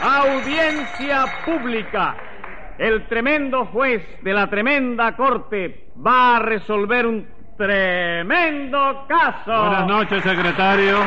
[0.00, 2.16] Audiencia pública.
[2.78, 7.26] El tremendo juez de la tremenda corte va a resolver un
[7.56, 9.50] tremendo caso.
[9.50, 10.98] Buenas noches, secretario.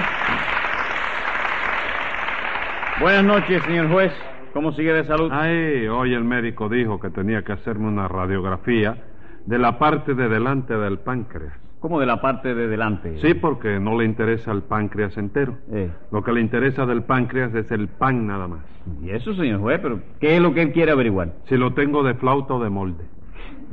[2.99, 4.13] Buenas noches, señor juez.
[4.53, 5.31] ¿Cómo sigue de salud?
[5.31, 8.97] Ay, hoy el médico dijo que tenía que hacerme una radiografía
[9.45, 11.60] de la parte de delante del páncreas.
[11.81, 13.19] ¿Cómo de la parte de delante?
[13.21, 15.57] Sí, porque no le interesa el páncreas entero.
[15.71, 15.89] Eh.
[16.11, 18.59] Lo que le interesa del páncreas es el pan nada más.
[19.01, 19.79] ¿Y eso, señor juez?
[19.81, 21.33] ¿Pero qué es lo que él quiere averiguar?
[21.45, 23.03] Si lo tengo de flauta o de molde.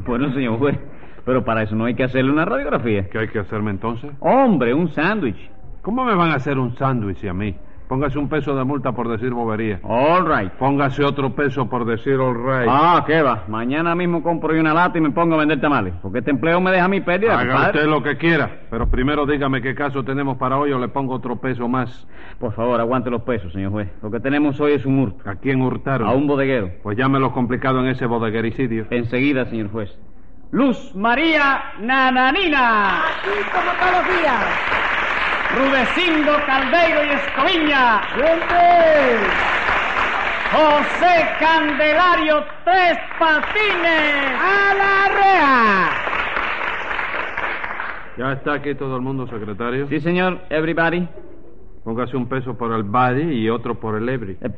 [0.07, 0.79] Bueno, señor juez,
[1.27, 3.11] pero para eso no hay que hacerle una radiografía.
[3.11, 4.11] ¿Qué hay que hacerme entonces?
[4.21, 5.51] Hombre, un sándwich.
[5.83, 7.55] ¿Cómo me van a hacer un sándwich a mí?
[7.89, 9.81] Póngase un peso de multa por decir bobería.
[9.83, 10.53] All right.
[10.53, 12.69] Póngase otro peso por decir all right.
[12.71, 13.45] Ah, ¿qué va?
[13.49, 15.95] Mañana mismo compro yo una lata y me pongo a vender tamales.
[16.03, 17.79] Porque este empleo me deja mi pérdida, Haga compadre.
[17.79, 21.15] usted lo que quiera, pero primero dígame qué caso tenemos para hoy o le pongo
[21.15, 22.07] otro peso más.
[22.39, 23.89] Por favor, aguante los pesos, señor juez.
[24.03, 25.29] Lo que tenemos hoy es un hurto.
[25.29, 26.07] ¿A quién hurtaron?
[26.09, 26.71] A un bodeguero.
[26.83, 28.87] Pues llámelo complicado en ese bodeguericidio.
[28.91, 29.99] Enseguida, señor juez.
[30.51, 32.99] Luz María Nananina.
[33.01, 34.45] Aquí como todos los días.
[35.57, 38.01] Rudecindo Caldeiro y Escoviña.
[38.15, 39.17] ¡Siempre!
[40.53, 44.35] José Candelario Tres Patines.
[44.41, 45.91] ¡A la rea!
[48.19, 49.87] ¿Ya está aquí todo el mundo, secretario?
[49.89, 50.41] Sí, señor.
[50.51, 51.09] Everybody.
[51.85, 54.37] Póngase un peso por el body y otro por el ebri.
[54.43, 54.51] Eh,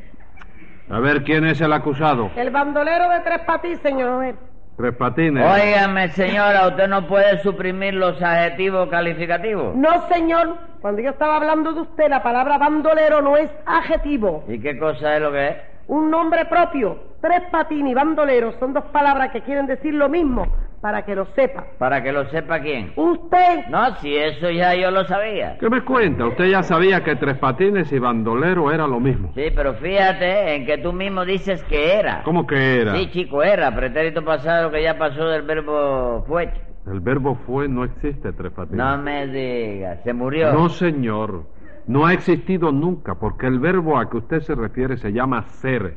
[0.91, 2.30] A ver, ¿quién es el acusado?
[2.36, 4.34] El bandolero de tres patís, señor.
[4.76, 5.44] Tres patines.
[5.44, 9.76] Óigame, señora, usted no puede suprimir los adjetivos calificativos.
[9.76, 10.56] No, señor.
[10.80, 14.44] Cuando yo estaba hablando de usted, la palabra bandolero no es adjetivo.
[14.48, 15.56] ¿Y qué cosa es lo que es?
[15.88, 16.98] Un nombre propio.
[17.20, 20.46] Tres patines y bandolero son dos palabras que quieren decir lo mismo,
[20.81, 21.67] para que lo sepa.
[21.78, 22.92] Para que lo sepa quién.
[22.97, 23.67] Usted.
[23.69, 25.56] No, si eso ya yo lo sabía.
[25.59, 26.27] ¿Qué me cuenta?
[26.27, 29.33] Usted ya sabía que tres patines y bandolero era lo mismo.
[29.34, 32.22] Sí, pero fíjate en que tú mismo dices que era.
[32.25, 32.95] ¿Cómo que era?
[32.97, 33.75] Sí, chico, era.
[33.75, 36.50] Pretérito pasado que ya pasó del verbo fue.
[36.87, 38.78] El verbo fue no existe, tres patines.
[38.78, 40.53] No me digas, se murió.
[40.53, 41.44] No, señor.
[41.87, 45.97] No ha existido nunca, porque el verbo a que usted se refiere se llama ser.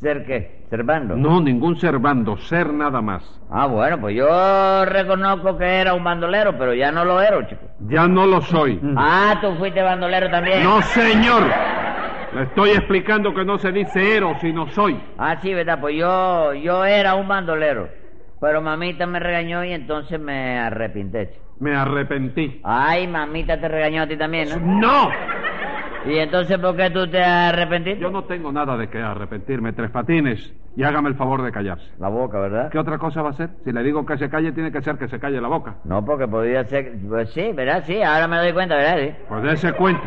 [0.00, 0.64] ¿Ser qué?
[0.70, 1.16] ¿Servando?
[1.16, 3.22] No, ningún servando, ser nada más.
[3.50, 7.62] Ah, bueno, pues yo reconozco que era un bandolero, pero ya no lo era, chico.
[7.88, 8.80] Ya no lo soy.
[8.96, 10.62] Ah, tú fuiste bandolero también.
[10.64, 11.44] No, señor.
[12.34, 15.00] Le estoy explicando que no se dice ero, sino soy.
[15.16, 15.78] Ah, sí, ¿verdad?
[15.80, 17.88] Pues yo, yo era un bandolero.
[18.40, 21.30] Pero mamita me regañó y entonces me arrepinté.
[21.30, 21.44] chico.
[21.60, 22.60] Me arrepentí.
[22.64, 24.56] Ay, mamita te regañó a ti también, ¿no?
[24.58, 25.08] ¡No!
[26.06, 28.00] ¿Y entonces por qué tú te arrepentiste?
[28.00, 30.52] Yo no tengo nada de qué arrepentirme, tres patines.
[30.76, 31.86] Y hágame el favor de callarse.
[31.98, 32.70] La boca, ¿verdad?
[32.70, 33.50] ¿Qué otra cosa va a ser?
[33.64, 35.76] Si le digo que se calle, tiene que ser que se calle la boca.
[35.84, 36.92] No, porque podría ser...
[37.08, 37.84] Pues sí, ¿verdad?
[37.86, 38.98] Sí, ahora me doy cuenta, ¿verdad?
[38.98, 39.24] Sí.
[39.28, 40.02] Pues dése cuenta.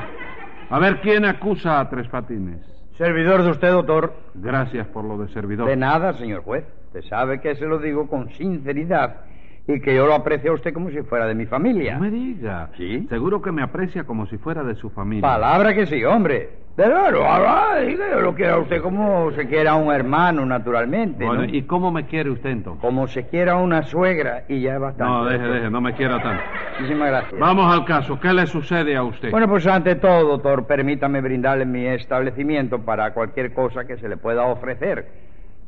[0.70, 2.60] A ver quién acusa a tres patines.
[2.98, 4.14] Servidor de usted, doctor.
[4.36, 5.68] Gracias por lo de servidor.
[5.68, 6.66] De nada, señor juez.
[6.88, 9.27] Usted sabe que se lo digo con sinceridad
[9.68, 11.96] y que yo lo aprecio a usted como si fuera de mi familia.
[11.96, 12.70] No me diga.
[12.78, 13.06] Sí.
[13.10, 15.22] Seguro que me aprecia como si fuera de su familia.
[15.22, 16.50] Palabra que sí, hombre.
[16.78, 20.46] Pero no, ahora diga, yo lo quiero a usted como se quiera a un hermano,
[20.46, 21.26] naturalmente.
[21.26, 21.50] Bueno, ¿no?
[21.50, 22.80] ¿y cómo me quiere usted entonces?
[22.82, 25.12] Como se quiera a una suegra y ya es bastante.
[25.12, 26.44] No, deje, deje, no me quiera tanto.
[26.80, 27.40] Muchísimas gracias.
[27.40, 28.20] Vamos al caso.
[28.20, 29.32] ¿Qué le sucede a usted?
[29.32, 34.18] Bueno, pues ante todo, doctor, permítame brindarle mi establecimiento para cualquier cosa que se le
[34.18, 35.08] pueda ofrecer.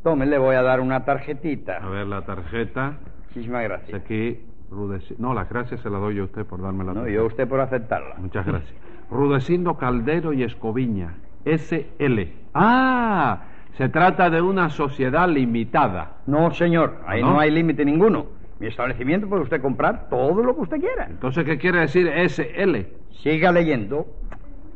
[0.04, 1.78] Tome, le voy a dar una tarjetita.
[1.78, 3.00] A ver, la tarjeta.
[3.30, 4.02] Muchísimas gracias.
[4.02, 4.40] Aquí,
[4.72, 7.22] Rudeci- No, las gracias se las doy yo a usted por darme la No, yo
[7.22, 8.16] a usted por aceptarla.
[8.18, 8.74] Muchas gracias.
[9.10, 12.20] Rudecindo Caldero y Escoviña, SL.
[12.54, 13.44] Ah,
[13.78, 16.18] se trata de una sociedad limitada.
[16.28, 17.34] No, señor, ahí ¿Ah, no?
[17.34, 18.26] no hay límite ninguno.
[18.60, 21.06] Mi establecimiento puede usted comprar todo lo que usted quiera.
[21.10, 22.88] Entonces, ¿qué quiere decir SL?
[23.24, 24.06] Siga leyendo.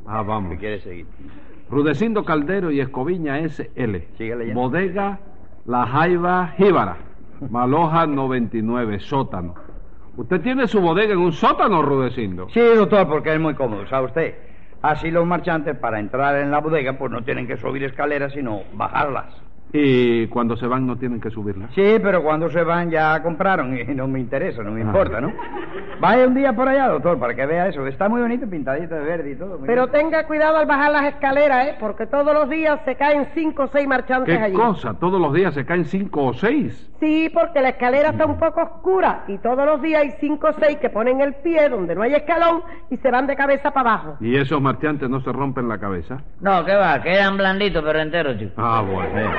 [0.08, 0.52] Ah, vamos.
[0.54, 1.06] ¿Qué quiere seguir?
[1.70, 3.98] Rudecindo Caldero y Escoviña SL.
[4.18, 4.60] Sigue leyendo.
[4.62, 5.20] Bodega
[5.66, 6.98] La Jaiba Jíbara.
[7.50, 9.56] Maloja 99, sótano.
[10.16, 12.48] ¿Usted tiene su bodega en un sótano, Rudecindo?
[12.54, 14.36] Sí, doctor, porque es muy cómodo, ¿sabe usted?
[14.82, 18.62] Así los marchantes para entrar en la bodega pues no tienen que subir escaleras, sino
[18.74, 19.43] bajarlas.
[19.76, 21.68] Y cuando se van no tienen que subirla.
[21.74, 24.86] Sí, pero cuando se van ya compraron y no me interesa, no me Ah.
[24.86, 25.34] importa, ¿no?
[26.00, 27.88] Vaya un día por allá, doctor, para que vea eso.
[27.88, 29.58] Está muy bonito, pintadito de verde y todo.
[29.58, 30.04] muy Pero bien.
[30.04, 31.76] tenga cuidado al bajar las escaleras, ¿eh?
[31.80, 34.54] Porque todos los días se caen cinco o seis marchantes ¿Qué allí.
[34.56, 34.94] cosa?
[34.94, 36.92] Todos los días se caen cinco o seis.
[37.00, 40.54] Sí, porque la escalera está un poco oscura y todos los días hay cinco o
[40.54, 42.62] seis que ponen el pie donde no hay escalón
[42.92, 44.18] y se van de cabeza para abajo.
[44.22, 46.20] ¿Y esos marchantes no se rompen la cabeza?
[46.42, 47.02] No, ¿qué va?
[47.02, 48.54] Quedan blanditos pero enteros, chico.
[48.58, 49.32] Ah, bueno.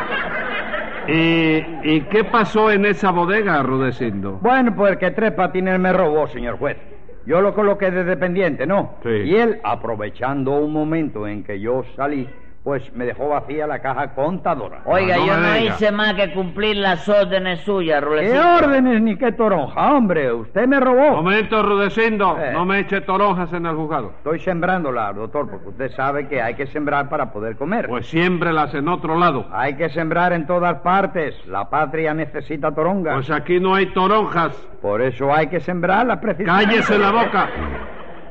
[1.07, 4.39] ¿Y, ¿Y qué pasó en esa bodega, Rudecindo?
[4.41, 6.79] Bueno, pues que Tres Patines me robó, señor juez.
[7.27, 8.97] Yo lo coloqué de dependiente, ¿no?
[9.03, 9.09] Sí.
[9.09, 12.29] Y él, aprovechando un momento en que yo salí,
[12.65, 14.81] pues me dejó vacía la caja contadora.
[14.87, 15.59] Oiga, No, no yo no diga.
[15.75, 18.55] hice más que cumplir las órdenes suyas, ¿Qué Rulecito.
[18.57, 20.33] órdenes ni qué toronja, hombre?
[20.33, 21.11] Usted me robó.
[21.17, 22.39] Momento, Rudecindo.
[22.41, 22.53] Eh.
[22.55, 24.13] No me eche toronjas en el juzgado.
[24.17, 27.87] Estoy sembrándola, doctor, porque usted sabe que hay que sembrar para poder comer.
[27.87, 29.47] Pues siémbrelas en otro lado.
[29.53, 31.35] Hay que sembrar en todas partes.
[31.47, 33.13] La patria necesita toronga.
[33.13, 34.57] Pues aquí no hay toronjas.
[34.81, 36.67] Por eso hay que sembrarla precisamente.
[36.77, 37.49] ¡Cállese la boca!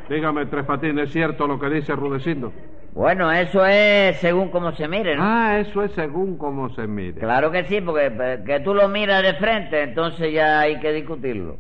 [0.10, 2.52] Dígame, Tres Patines, ¿es cierto lo que dice Rudecindo?
[2.94, 5.24] Bueno, eso es según como se mire, ¿no?
[5.26, 7.20] Ah, eso es según cómo se mire.
[7.20, 10.94] Claro que sí, porque eh, que tú lo miras de frente, entonces ya hay que
[10.94, 11.58] discutirlo.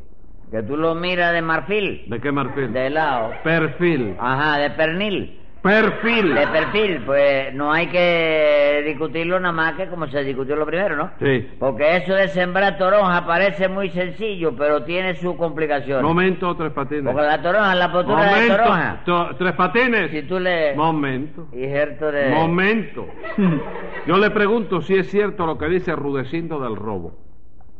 [0.52, 2.72] Que tú lo miras de marfil, ¿De qué marfil?
[2.72, 3.32] de lado.
[3.44, 4.16] Perfil.
[4.20, 5.40] Ajá, de pernil.
[5.64, 6.36] Perfil.
[6.36, 10.98] De perfil, pues no hay que discutirlo nada más que como se discutió lo primero,
[10.98, 11.12] ¿no?
[11.20, 11.50] Sí.
[11.58, 16.04] Porque eso de sembrar toronja parece muy sencillo, pero tiene sus complicaciones.
[16.04, 17.06] Momento, Tres Patines.
[17.14, 18.56] Porque la toronja, la postura de Momento.
[18.58, 20.12] toronja, To- Tres Patines.
[20.12, 20.76] si tú le...
[20.76, 21.48] Momento.
[21.54, 22.30] Injerto de...
[22.30, 23.08] Momento.
[24.06, 27.23] Yo le pregunto si es cierto lo que dice Rudecindo del robo.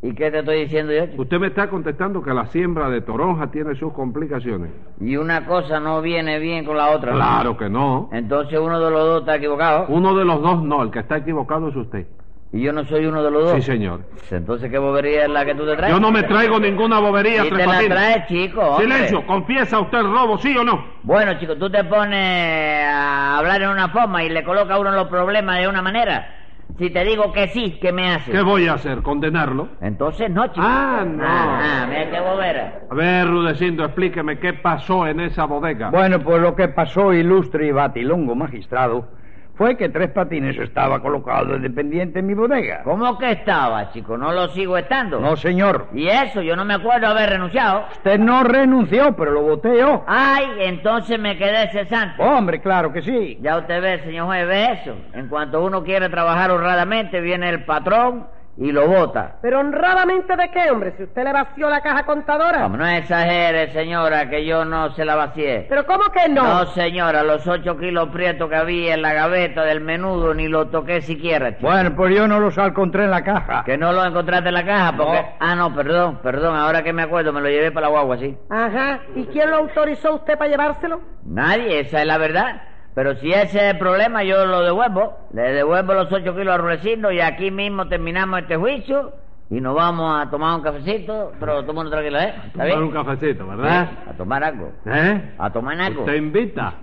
[0.06, 1.06] ¿Y qué te estoy diciendo yo?
[1.06, 1.22] chico?
[1.22, 4.70] Usted me está contestando que la siembra de toronja tiene sus complicaciones.
[5.00, 7.12] Y una cosa no viene bien con la otra.
[7.12, 7.16] ¿no?
[7.16, 8.10] Claro que no.
[8.12, 9.86] Entonces uno de los dos está equivocado.
[9.88, 12.06] Uno de los dos no, el que está equivocado es usted.
[12.52, 13.52] Y yo no soy uno de los dos.
[13.54, 14.02] Sí, señor.
[14.30, 15.92] Entonces, ¿qué bobería es la que tú te traes?
[15.92, 17.96] Yo no me traigo ninguna bobería, ¿Y Tres te la Patines.
[17.96, 18.60] traes, chico?
[18.60, 18.84] hombre?
[18.84, 20.84] Silencio, ¿confiesa usted el robo, sí o no?
[21.02, 24.92] Bueno, chico, tú te pones a hablar en una forma y le coloca a uno
[24.92, 26.43] los problemas de una manera.
[26.78, 28.34] Si te digo que sí, ¿qué me haces?
[28.34, 29.00] ¿Qué voy a hacer?
[29.02, 29.68] ¿Condenarlo?
[29.80, 30.66] Entonces no, chico.
[30.68, 31.22] Ah, no.
[31.24, 32.80] Ah, mira qué bobera.
[32.90, 35.90] A ver, Rudecindo, explíqueme qué pasó en esa bodega.
[35.90, 39.08] Bueno, pues lo que pasó, ilustre y batilongo magistrado,
[39.56, 42.82] fue que Tres Patines estaba colocado de dependiente en mi bodega.
[42.82, 44.18] ¿Cómo que estaba, chico?
[44.18, 45.20] ¿No lo sigo estando?
[45.20, 45.88] No, señor.
[45.94, 46.42] ¿Y eso?
[46.42, 47.84] Yo no me acuerdo haber renunciado.
[47.92, 50.04] Usted no renunció, pero lo voté yo.
[50.06, 52.22] Ay, entonces me quedé cesante.
[52.22, 53.38] Hombre, claro que sí.
[53.40, 54.96] Ya usted ve, señor juez, ve eso.
[55.12, 59.36] En cuanto uno quiere trabajar honradamente, viene el patrón y lo vota.
[59.42, 62.62] Pero honradamente de qué, hombre, si usted le vació la caja contadora.
[62.62, 65.66] Como no exagere, señora, que yo no se la vacié.
[65.68, 66.42] Pero ¿cómo que no?
[66.42, 70.68] No, señora, los ocho kilos prietos que había en la gaveta del menudo ni lo
[70.68, 71.68] toqué siquiera, chico.
[71.68, 73.64] Bueno, pues yo no los encontré en la caja.
[73.64, 75.20] Que no lo encontraste en la caja, porque...
[75.20, 75.28] No.
[75.40, 78.36] Ah, no, perdón, perdón, ahora que me acuerdo, me lo llevé para la guagua, sí.
[78.50, 79.00] Ajá.
[79.14, 81.00] ¿Y quién lo autorizó usted para llevárselo?
[81.24, 82.62] Nadie, esa es la verdad.
[82.94, 85.18] Pero si ese es el problema, yo lo devuelvo.
[85.32, 89.12] Le devuelvo los ocho kilos a Rulecindo y aquí mismo terminamos este juicio
[89.50, 92.34] y nos vamos a tomar un cafecito, pero toma tranquilo, ¿eh?
[92.46, 92.82] ¿Está Tomar bien?
[92.84, 93.88] un cafecito, ¿verdad?
[94.08, 94.72] A tomar algo.
[94.86, 95.34] ¿Eh?
[95.38, 96.00] A tomar algo.
[96.02, 96.74] ¿Usted invita?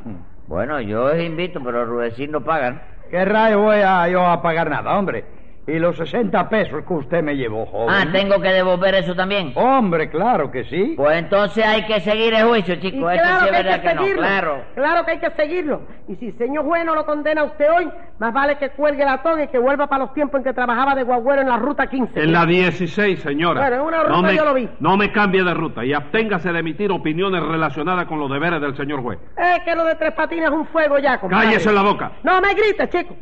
[0.48, 2.82] Bueno, yo os invito, pero Rudecindo pagan.
[3.10, 5.26] ¿Qué rayo voy a yo a pagar nada, hombre?
[5.68, 7.90] Y los 60 pesos que usted me llevó, joven.
[7.96, 9.54] Ah, ¿tengo que devolver eso también?
[9.56, 10.96] Hombre, claro que sí.
[10.98, 13.14] Pues entonces hay que seguir el juicio, Y chicos.
[13.14, 14.22] Eso claro sí es que hay que no, seguirlo.
[14.24, 14.62] claro.
[14.74, 15.82] Claro que hay que seguirlo.
[16.08, 17.88] Y si el señor juez no lo condena a usted hoy,
[18.18, 20.96] más vale que cuelgue la toga y que vuelva para los tiempos en que trabajaba
[20.96, 22.20] de guagüero en la ruta 15.
[22.20, 23.62] En la 16, señora.
[23.62, 24.68] Bueno, en una ruta no me, yo lo vi.
[24.80, 28.76] No me cambie de ruta y absténgase de emitir opiniones relacionadas con los deberes del
[28.76, 29.20] señor juez.
[29.38, 31.46] Es que lo de tres patines es un fuego ya, compadre.
[31.46, 32.14] Cállese la boca.
[32.24, 33.16] No me grites, chico.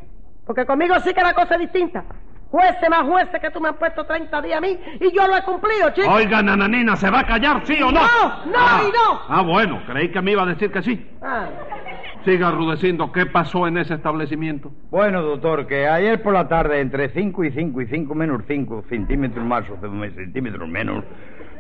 [0.47, 2.03] Porque conmigo sí que la cosa es distinta.
[2.51, 5.38] Jueces más jueces que tú me has puesto 30 días a mí y yo lo
[5.38, 6.10] he cumplido, chico.
[6.10, 8.01] Oiga, nananina, ¿se va a callar, sí o no?
[8.01, 9.22] No, no ah, y no.
[9.30, 11.07] Ah, bueno, creí que me iba a decir que sí.
[11.22, 11.46] Ah,
[12.25, 14.71] Siga, Rudecindo, ¿qué pasó en ese establecimiento?
[14.92, 18.84] Bueno, doctor, que ayer por la tarde, entre 5 y 5 y 5 menos 5
[18.89, 21.05] centímetros más o centímetros menos,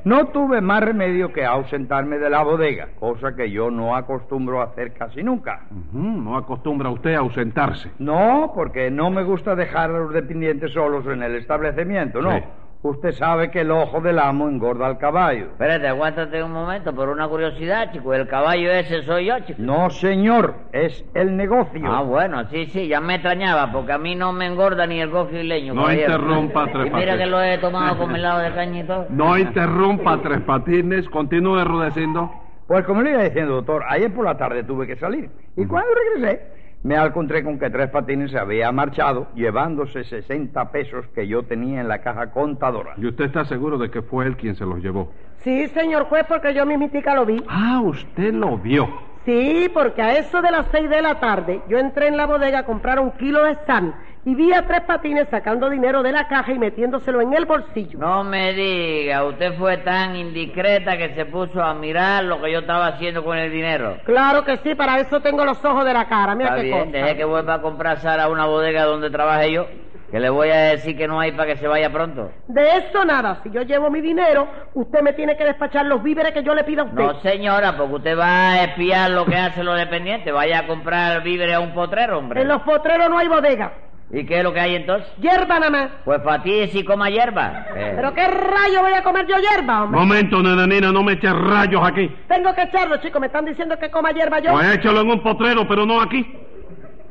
[0.03, 4.65] no tuve más remedio que ausentarme de la bodega, cosa que yo no acostumbro a
[4.65, 5.65] hacer casi nunca.
[5.93, 7.91] No acostumbra usted a ausentarse.
[7.97, 12.31] No, porque no me gusta dejar a los dependientes solos en el establecimiento, no.
[12.31, 12.43] Sí.
[12.81, 15.47] Usted sabe que el ojo del amo engorda al caballo.
[15.47, 18.13] Espérate, aguántate un momento, por una curiosidad, chico.
[18.13, 19.61] El caballo ese soy yo, chico.
[19.61, 21.81] No, señor, es el negocio.
[21.91, 25.09] Ah, bueno, sí, sí, ya me extrañaba, porque a mí no me engorda ni el
[25.09, 25.73] gofio leño.
[25.73, 27.17] No interrumpa, Tres Y mira Patines.
[27.17, 29.07] que lo he tomado con helado de caña y todo.
[29.09, 31.09] No interrumpa, Tres Patines.
[31.09, 32.31] Continúe, Rudecindo.
[32.65, 35.29] Pues como le iba diciendo, doctor, ayer por la tarde tuve que salir.
[35.57, 36.43] Y cuando regresé,
[36.83, 41.81] me encontré con que Tres Patines se había marchado llevándose 60 pesos que yo tenía
[41.81, 42.93] en la caja contadora.
[42.97, 45.11] ¿Y usted está seguro de que fue él quien se los llevó?
[45.43, 47.41] sí, señor juez, porque yo mismitica lo vi.
[47.47, 48.87] Ah, usted lo vio.
[49.25, 52.59] Sí, porque a eso de las seis de la tarde yo entré en la bodega
[52.59, 53.93] a comprar un kilo de sal
[54.25, 57.97] y vi a tres patines sacando dinero de la caja y metiéndoselo en el bolsillo.
[57.99, 62.59] No me diga, usted fue tan indiscreta que se puso a mirar lo que yo
[62.59, 63.97] estaba haciendo con el dinero.
[64.05, 66.35] Claro que sí, para eso tengo los ojos de la cara.
[66.35, 66.91] Mira Está qué bien, cosa.
[66.97, 69.67] dejé que vuelva a comprar Sara a una bodega donde trabajé yo.
[70.11, 72.31] Que le voy a decir que no hay para que se vaya pronto.
[72.47, 73.41] De eso nada.
[73.43, 76.63] Si yo llevo mi dinero, usted me tiene que despachar los víveres que yo le
[76.63, 76.97] pido a usted.
[77.03, 80.33] No, señora, porque usted va a espiar lo que hacen los dependientes.
[80.33, 82.41] Vaya a comprar víveres a un potrero, hombre.
[82.41, 83.71] En los potreros no hay bodega.
[84.11, 85.07] ¿Y qué es lo que hay entonces?
[85.21, 85.89] Hierba nada más.
[86.03, 87.67] Pues para ti si coma hierba.
[87.75, 89.99] Eh, ¿Pero qué rayo voy a comer yo hierba, hombre?
[89.99, 92.09] Momento, nananina, no me eches rayos aquí.
[92.27, 93.21] Tengo que echarlo, chicos.
[93.21, 94.51] Me están diciendo que coma hierba yo.
[94.51, 96.25] Pues échalo en un potrero, pero no aquí.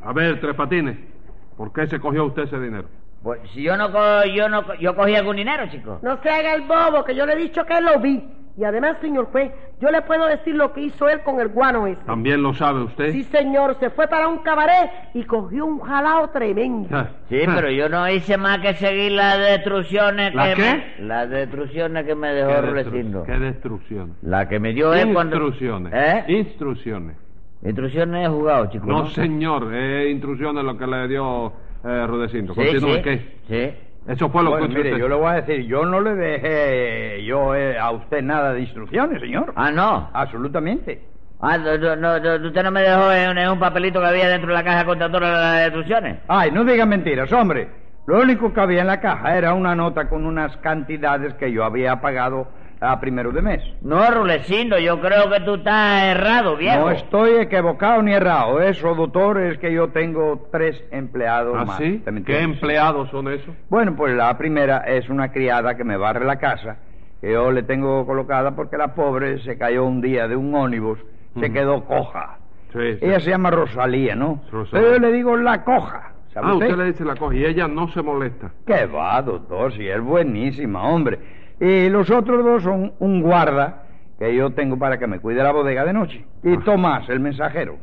[0.05, 0.97] A ver, Tres Patines,
[1.57, 2.89] ¿por qué se cogió usted ese dinero?
[3.23, 5.99] Pues si yo no, co- yo no, co- yo cogí algún dinero, chico.
[6.03, 8.25] No se haga el bobo, que yo le he dicho que lo vi.
[8.59, 11.87] Y además, señor juez, yo le puedo decir lo que hizo él con el guano
[11.87, 12.03] ese.
[12.05, 13.13] ¿También lo sabe usted?
[13.13, 16.89] Sí, señor, se fue para un cabaret y cogió un jalao tremendo.
[16.91, 17.53] Ah, Sí, ah.
[17.55, 20.63] pero yo no hice más que seguir las destrucciones ¿La que qué?
[20.99, 23.23] me- las destrucciones que me ¿Qué, dejó destru- Rulecindo.
[23.23, 24.17] qué destrucciones?
[24.23, 25.37] La que me dio él cuando...
[25.37, 25.93] Instrucciones.
[25.95, 26.25] ¿Eh?
[26.33, 27.17] Instrucciones.
[27.63, 28.87] Instrucciones he jugado, chico.
[28.87, 29.07] No, ¿no?
[29.11, 31.53] señor, es instrucciones lo que le dio
[31.85, 32.55] eh, Rudecindo.
[32.55, 33.19] Sí, Continúe, sí, ¿qué?
[33.49, 33.88] Sí.
[34.07, 36.15] Eso fue lo Bueno, que mire, usted- yo le voy a decir, yo no le
[36.15, 39.53] dejé yo eh, a usted nada de instrucciones, señor.
[39.57, 40.09] Ah, no.
[40.13, 41.03] Absolutamente.
[41.41, 44.55] Ah, no, no, usted no me dejó en, en un papelito que había dentro de
[44.55, 46.19] la caja contra todas las destrucciones.
[46.27, 47.69] Ay, no diga mentiras, hombre.
[48.07, 51.63] Lo único que había en la caja era una nota con unas cantidades que yo
[51.65, 52.49] había pagado
[52.81, 53.63] a primero de mes.
[53.83, 56.79] No, Rulecindo, yo creo que tú estás errado, viejo.
[56.79, 58.61] No estoy equivocado ni errado.
[58.61, 61.79] Eso, doctor, es que yo tengo tres empleados ¿Ah, más.
[61.79, 61.97] sí?
[61.99, 63.55] ¿Usted me ¿Qué empleados son esos?
[63.69, 66.77] Bueno, pues la primera es una criada que me barre la casa,
[67.21, 70.99] que yo le tengo colocada porque la pobre se cayó un día de un ónibus,
[71.39, 72.39] se quedó coja.
[72.73, 72.99] Sí, sí.
[73.07, 74.43] Ella se llama Rosalía, ¿no?
[74.53, 74.87] Rosalía.
[74.89, 76.13] Pero yo le digo la coja.
[76.35, 76.67] ¿Sabe Ah, usted?
[76.67, 78.51] usted le dice la cosa y ella no se molesta.
[78.67, 79.73] ¿Qué va, doctor?
[79.73, 81.19] Si es buenísima, hombre.
[81.61, 83.85] Y los otros dos son un guarda
[84.19, 86.25] que yo tengo para que me cuide la bodega de noche.
[86.43, 86.61] Y Ah.
[86.65, 87.77] Tomás, el mensajero.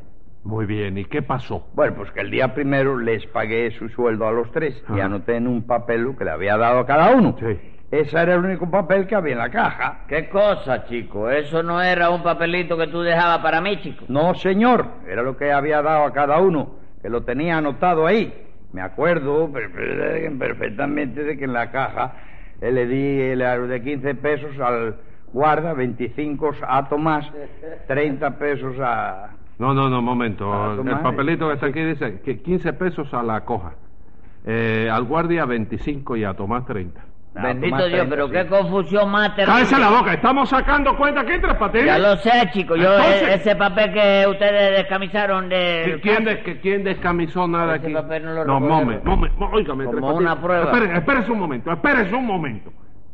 [0.43, 1.67] Muy bien, ¿y qué pasó?
[1.73, 5.05] Bueno, pues que el día primero les pagué su sueldo a los tres y Ajá.
[5.05, 7.35] anoté en un papel lo que le había dado a cada uno.
[7.39, 7.57] Sí.
[7.91, 10.05] Ese era el único papel que había en la caja.
[10.07, 11.29] ¿Qué cosa, chico?
[11.29, 14.05] Eso no era un papelito que tú dejabas para mí, chico.
[14.07, 18.33] No, señor, era lo que había dado a cada uno, que lo tenía anotado ahí.
[18.73, 19.71] Me acuerdo per-
[20.37, 22.13] perfectamente de que en la caja
[22.71, 24.95] le di el de 15 pesos al
[25.31, 27.25] guarda, 25 a Tomás,
[27.87, 29.31] 30 pesos a...
[29.57, 30.81] No, no, no, momento.
[30.81, 33.73] El papelito que está aquí dice que 15 pesos a la coja.
[34.45, 37.01] Eh, al guardia 25 y a Tomás 30.
[37.35, 38.33] A Bendito Dios, 30, pero sí.
[38.33, 39.53] qué confusión más terrible.
[39.59, 40.13] ¡Cállese la boca!
[40.13, 41.85] Estamos sacando cuenta aquí, Tres Patines.
[41.85, 42.75] Ya lo sé, chico.
[42.75, 45.95] Yo, Entonces- e- ese papel que ustedes descamisaron de...
[45.97, 47.93] ¿Qui- ¿Quién, des- que- ¿Quién descamisó nada Ese aquí?
[47.93, 50.21] papel no lo no, momen, momen, mo- óigame, Como Tres Patines.
[50.31, 50.95] una prueba.
[50.97, 52.71] Espérese un momento, espérese un momento.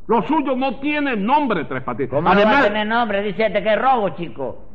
[0.07, 2.09] Lo suyo no tiene nombre, Tres Patines.
[2.09, 3.21] ¿Cómo no va a tener nombre?
[3.23, 4.67] Dice este que es robo, chico.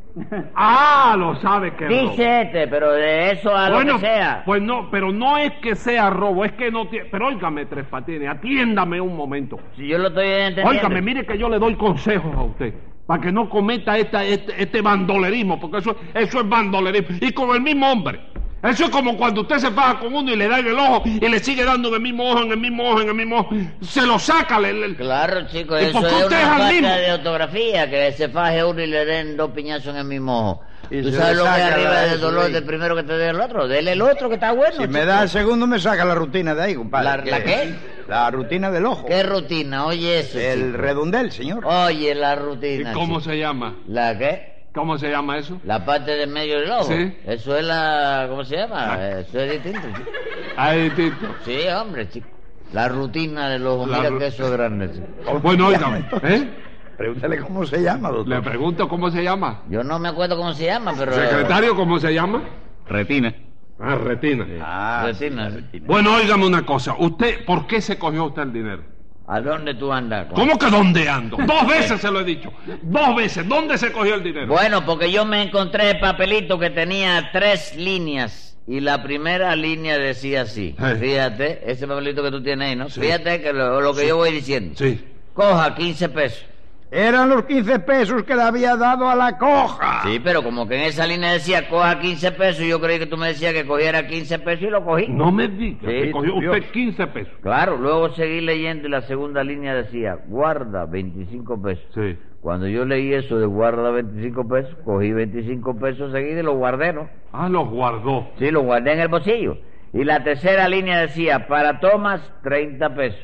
[0.55, 2.11] Ah, lo sabe que es robo.
[2.11, 4.43] Dice este, pero de eso a bueno, lo que sea.
[4.45, 7.07] pues no, pero no es que sea robo, es que no tiene...
[7.11, 9.59] Pero óigame, Tres Patines, atiéndame un momento.
[9.77, 10.71] Si yo lo estoy entendiendo.
[10.71, 12.75] Óigame, mire que yo le doy consejos a usted
[13.07, 17.17] para que no cometa esta, este, este bandolerismo, porque eso, eso es bandolerismo.
[17.21, 18.21] Y con el mismo hombre.
[18.63, 21.03] Eso es como cuando usted se faja con uno y le da en el ojo
[21.05, 23.37] y le sigue dando en el mismo ojo, en el mismo ojo, en el mismo
[23.41, 23.55] ojo.
[23.83, 24.59] Se lo saca.
[24.59, 27.13] Le, le- Claro, chico, ¿Y eso por es qué usted es una al falta de
[27.13, 30.63] ortografía, que se faje uno y le den dos piñazos en el mismo ojo.
[30.91, 33.67] Y ¿Tú sabes lo que arriba del dolor del primero que te dé el otro?
[33.69, 34.77] Dele el otro que está bueno.
[34.81, 37.31] Si me da el segundo, me saca la rutina de ahí, compadre.
[37.31, 37.75] ¿La- la qué?
[38.09, 39.05] La rutina del ojo.
[39.07, 39.85] ¿Qué rutina?
[39.87, 40.77] Oye eso, El chico.
[40.79, 41.65] redondel, señor.
[41.67, 42.93] Oye la ¿Y rutina.
[42.93, 43.31] cómo chico.
[43.33, 43.75] se llama?
[43.89, 44.56] ¿La qué?
[44.77, 45.59] ¿Cómo se llama eso?
[45.65, 46.85] La parte del medio del ojo.
[46.85, 47.17] Sí.
[47.27, 48.27] Eso es la...
[48.29, 49.09] ¿Cómo se llama?
[49.09, 49.89] Eso es distinto.
[49.97, 50.11] chico.
[50.57, 51.27] Ahí, Tito.
[51.47, 52.27] Sí, hombre, chico.
[52.75, 53.87] La rutina del ojo.
[53.87, 55.39] La Mira ru- que eso es grande, chico.
[55.41, 56.51] Bueno, óigame, ¿eh?
[56.99, 58.29] Pregúntale cómo se llama, doctor.
[58.29, 59.63] Le pregunto cómo se llama.
[59.71, 61.13] Yo no me acuerdo cómo se llama, pero...
[61.13, 62.43] Secretario, ¿cómo se llama?
[62.87, 63.35] Retina.
[63.79, 64.47] Ah, retina.
[64.63, 65.51] Ah, Retina.
[65.51, 65.87] sí, retina.
[65.87, 66.95] Bueno, óigame una cosa.
[66.99, 68.83] ¿Usted, por qué se cogió usted el dinero?
[69.29, 70.29] ¿A dónde tú andas?
[70.33, 71.37] ¿Cómo que dónde ando?
[71.47, 72.53] Dos veces se lo he dicho.
[72.83, 73.49] Dos veces.
[73.49, 74.47] ¿Dónde se cogió el dinero?
[74.47, 79.99] Bueno, porque yo me encontré el papelito que tenía tres líneas y la primera línea
[79.99, 80.77] decía así.
[81.01, 82.89] Fíjate, ese papelito que tú tienes ahí, ¿no?
[82.89, 83.01] Sí.
[83.01, 84.75] Fíjate que lo, lo que yo voy diciendo.
[84.77, 85.05] Sí.
[85.35, 86.45] Coja 15 pesos.
[86.91, 90.03] Eran los 15 pesos que le había dado a la coja.
[90.05, 93.17] Sí, pero como que en esa línea decía coja 15 pesos, yo creí que tú
[93.17, 95.09] me decías que cogiera 15 pesos y lo cogí.
[95.09, 96.57] No me diga Sí, que cogió Dios.
[96.57, 97.33] usted 15 pesos.
[97.43, 101.85] Claro, luego seguí leyendo y la segunda línea decía guarda 25 pesos.
[101.93, 102.17] Sí.
[102.41, 106.93] Cuando yo leí eso de guarda 25 pesos, cogí 25 pesos seguidos y los guardé,
[106.93, 107.09] ¿no?
[107.33, 108.29] Ah, los guardó.
[108.39, 109.59] Sí, lo guardé en el bolsillo.
[109.93, 113.19] Y la tercera línea decía, para Tomás, 30 pesos.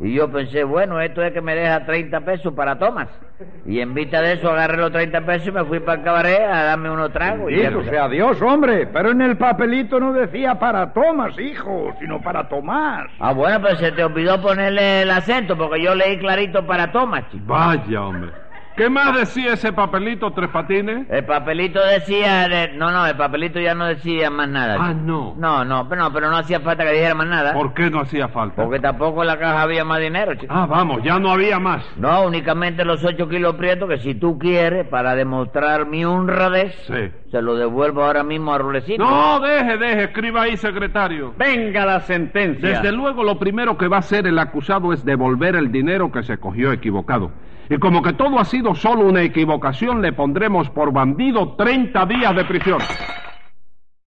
[0.00, 3.08] Y yo pensé, bueno, esto es que me deja 30 pesos para Tomás.
[3.66, 6.40] Y en vista de eso agarré los 30 pesos y me fui para el cabaret
[6.40, 7.50] a darme unos tragos.
[7.52, 8.86] y ya- sea Dios, hombre.
[8.86, 13.06] Pero en el papelito no decía para Tomás, hijo, sino para Tomás.
[13.20, 17.24] Ah, bueno, pero se te olvidó ponerle el acento porque yo leí clarito para Tomás,
[17.30, 17.44] chico.
[17.46, 18.30] Vaya, hombre.
[18.76, 21.06] ¿Qué más decía ese papelito, Tres Patines?
[21.10, 22.46] El papelito decía...
[22.46, 24.76] de- No, no, el papelito ya no decía más nada.
[24.78, 25.34] Ah, no.
[25.38, 27.54] No, no, pero no, pero no hacía falta que dijera más nada.
[27.54, 28.62] ¿Por qué no hacía falta?
[28.62, 30.52] Porque tampoco en la caja había más dinero, chico.
[30.54, 31.84] Ah, vamos, ya no había más.
[31.96, 37.10] No, únicamente los ocho kilos prietos que si tú quieres, para demostrar mi honradez, Sí.
[37.30, 39.02] se lo devuelvo ahora mismo a Rulecito.
[39.02, 41.32] No, deje, deje, escriba ahí, secretario.
[41.38, 42.68] Venga la sentencia.
[42.68, 46.22] Desde luego, lo primero que va a hacer el acusado es devolver el dinero que
[46.22, 47.32] se cogió equivocado.
[47.68, 52.34] Y como que todo ha sido solo una equivocación, le pondremos por bandido 30 días
[52.34, 52.78] de prisión.